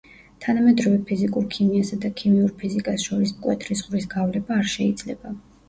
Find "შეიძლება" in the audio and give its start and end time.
4.77-5.39